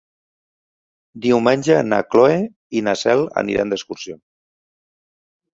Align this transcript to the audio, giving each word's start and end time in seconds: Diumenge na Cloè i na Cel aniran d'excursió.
Diumenge 1.25 1.77
na 1.91 1.99
Cloè 2.15 2.39
i 2.79 2.83
na 2.89 2.97
Cel 3.05 3.21
aniran 3.43 3.75
d'excursió. 3.75 4.21